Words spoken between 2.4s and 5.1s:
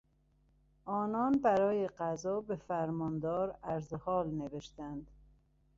به فرماندار عرضحال نوشتند.